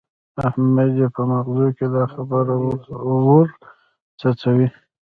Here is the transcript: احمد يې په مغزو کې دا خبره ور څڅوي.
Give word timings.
احمد 0.47 0.91
يې 0.99 1.07
په 1.15 1.21
مغزو 1.29 1.67
کې 1.77 1.85
دا 1.93 2.03
خبره 2.13 2.53
ور 3.29 3.47
څڅوي. 4.19 4.67